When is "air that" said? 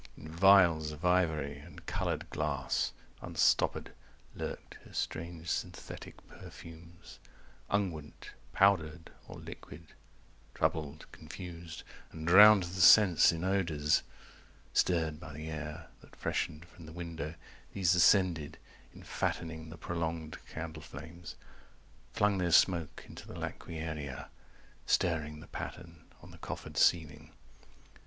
15.51-16.15